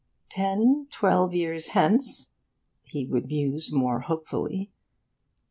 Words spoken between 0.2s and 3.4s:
'Ten, twelve years hence' he would